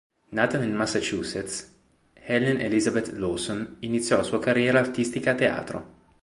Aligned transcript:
Nata 0.29 0.57
nel 0.57 0.71
Massachusetts, 0.71 1.75
Helen 2.13 2.59
Elizabeth 2.59 3.11
Lawson 3.11 3.75
iniziò 3.81 4.17
la 4.17 4.23
sua 4.23 4.39
carriera 4.39 4.79
artistica 4.79 5.29
a 5.29 5.35
teatro. 5.35 5.93